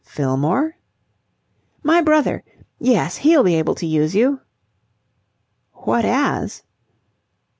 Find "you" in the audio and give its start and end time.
4.15-4.41